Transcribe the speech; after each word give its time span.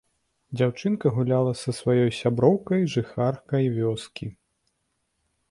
Дзяўчынка 0.59 1.11
гуляла 1.17 1.51
са 1.63 1.73
сваёй 1.81 2.11
сяброўкай, 2.21 2.81
жыхаркай 2.95 3.63
вёскі. 3.79 4.27